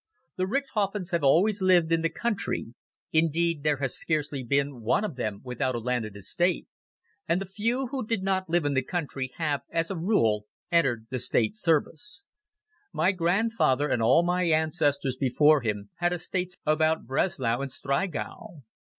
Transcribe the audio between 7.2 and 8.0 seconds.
and the few